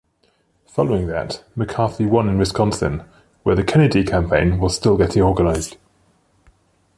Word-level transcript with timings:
Following 0.65 1.05
that, 1.09 1.43
McCarthy 1.55 2.07
won 2.07 2.27
in 2.27 2.39
Wisconsin, 2.39 3.03
where 3.43 3.53
the 3.55 3.61
Kennedy 3.63 4.03
campaign 4.03 4.57
was 4.57 4.75
still 4.75 4.97
getting 4.97 5.21
organized. 5.21 5.77